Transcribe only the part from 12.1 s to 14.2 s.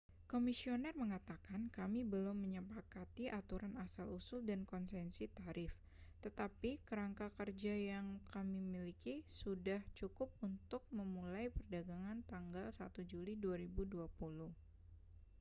tanggal 1 juli 2020".